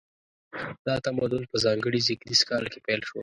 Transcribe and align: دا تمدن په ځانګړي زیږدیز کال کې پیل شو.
دا 0.85 0.95
تمدن 1.05 1.43
په 1.51 1.57
ځانګړي 1.65 1.99
زیږدیز 2.07 2.41
کال 2.49 2.63
کې 2.71 2.79
پیل 2.85 3.01
شو. 3.09 3.19